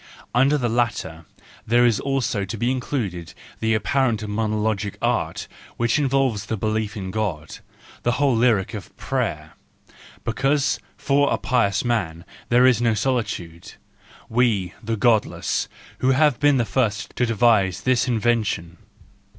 [0.33, 1.25] Under the latter
[1.67, 7.11] there is also to be included the apparently monologic art which involves the belief in
[7.11, 7.59] God,
[8.01, 9.53] the whole lyric of prayer;
[10.23, 15.67] because for a pious man there is no solitude,—we, the godless,
[16.01, 18.77] have been the first to devise this inven¬ tion.